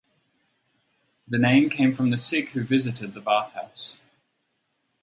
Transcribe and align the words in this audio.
The 1.27 1.37
name 1.37 1.69
came 1.69 1.93
from 1.95 2.09
the 2.09 2.17
sick 2.17 2.49
who 2.53 2.63
visited 2.63 3.13
the 3.13 3.21
bath 3.21 3.51
house. 3.53 3.97